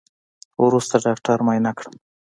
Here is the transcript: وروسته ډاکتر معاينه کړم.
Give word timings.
وروسته 0.65 0.95
ډاکتر 1.05 1.37
معاينه 1.45 1.71
کړم. 1.77 1.95